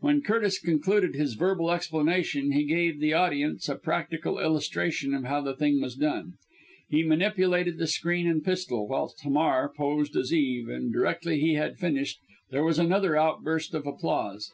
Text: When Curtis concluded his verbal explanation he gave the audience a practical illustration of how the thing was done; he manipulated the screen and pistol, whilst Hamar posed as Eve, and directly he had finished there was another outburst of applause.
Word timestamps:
When 0.00 0.22
Curtis 0.22 0.58
concluded 0.58 1.14
his 1.14 1.34
verbal 1.34 1.70
explanation 1.70 2.50
he 2.50 2.64
gave 2.64 2.98
the 2.98 3.12
audience 3.12 3.68
a 3.68 3.76
practical 3.76 4.40
illustration 4.40 5.14
of 5.14 5.22
how 5.22 5.40
the 5.40 5.54
thing 5.54 5.80
was 5.80 5.94
done; 5.94 6.32
he 6.90 7.04
manipulated 7.04 7.78
the 7.78 7.86
screen 7.86 8.26
and 8.26 8.42
pistol, 8.44 8.88
whilst 8.88 9.22
Hamar 9.22 9.68
posed 9.72 10.16
as 10.16 10.32
Eve, 10.34 10.68
and 10.68 10.92
directly 10.92 11.38
he 11.38 11.54
had 11.54 11.78
finished 11.78 12.18
there 12.50 12.64
was 12.64 12.80
another 12.80 13.14
outburst 13.16 13.72
of 13.72 13.86
applause. 13.86 14.50